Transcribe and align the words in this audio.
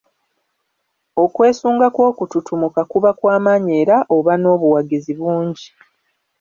Okwesunga 1.23 1.87
kw’okututumuka 1.95 2.81
kuba 2.91 3.09
kwa 3.19 3.35
maanyi 3.43 3.71
era 3.81 3.97
oba 4.15 4.33
n’obuwagizi 4.37 5.13
bungi. 5.19 5.67